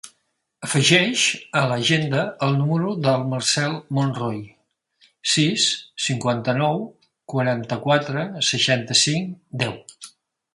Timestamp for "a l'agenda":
1.59-2.21